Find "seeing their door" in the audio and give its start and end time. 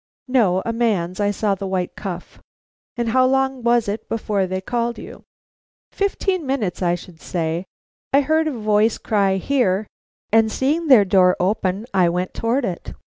10.51-11.35